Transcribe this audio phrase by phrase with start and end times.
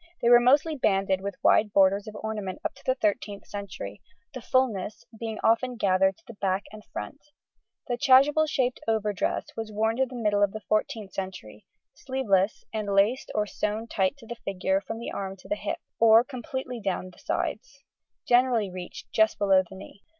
[0.19, 4.01] They were mostly banded with wide borders of ornament up to the 13th century,
[4.33, 7.21] the fullness being often gathered to the back and front.
[7.87, 12.91] The chasuble shaped overdress was worn to the middle of the 14th century, sleeveless, and,
[12.95, 16.79] laced or sewn tight to the figure from the arm to the hip, or completely
[16.79, 17.83] down the sides,
[18.27, 20.03] generally reached just below the knee.